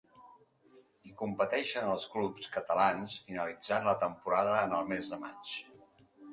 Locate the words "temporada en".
4.07-4.77